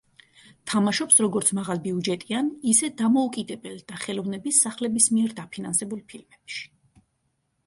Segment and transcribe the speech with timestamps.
[0.69, 6.69] თამაშობს როგორც მაღალბიუჯეტიან, ისე დამოუკიდებელ და ხელოვნების სახლების მიერ დაფინანსებულ ფილმებში.